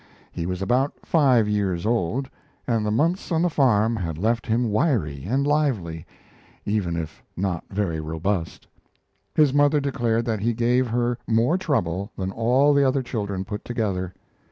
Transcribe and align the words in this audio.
He 0.31 0.47
was 0.47 0.63
about 0.63 0.93
five 1.05 1.47
years 1.47 1.85
old, 1.85 2.27
and 2.67 2.83
the 2.83 2.89
months 2.89 3.31
on 3.31 3.43
the 3.43 3.51
farm 3.51 3.95
had 3.95 4.17
left 4.17 4.47
him 4.47 4.71
wiry 4.71 5.25
and 5.27 5.45
lively, 5.45 6.07
even 6.65 6.97
if 6.97 7.21
not 7.37 7.65
very 7.69 7.99
robust. 7.99 8.65
His 9.35 9.53
mother 9.53 9.79
declared 9.79 10.25
that 10.25 10.39
he 10.39 10.53
gave 10.55 10.87
her 10.87 11.19
more 11.27 11.55
trouble 11.55 12.11
than 12.17 12.31
all 12.31 12.73
the 12.73 12.83
other 12.83 13.03
children 13.03 13.45
put 13.45 13.63
together. 13.63 14.15